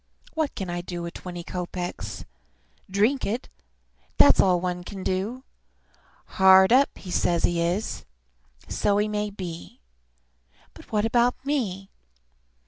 [0.33, 2.25] What can I do with twenty kopeks?
[2.89, 3.49] Drink it
[4.17, 5.43] that's all one can do!
[6.25, 8.03] Hard up, he says he is!
[8.67, 9.79] So he may be
[10.73, 11.91] but what about me?